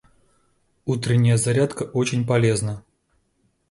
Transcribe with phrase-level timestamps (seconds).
[0.87, 2.83] Утренняя зарядка очень полезна.